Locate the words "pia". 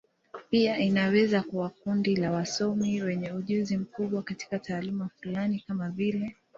0.49-0.77